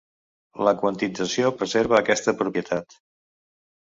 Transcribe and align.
La 0.67 0.71
quantització 0.79 1.51
preserva 1.59 1.99
aquesta 2.01 2.37
propietat. 2.43 3.01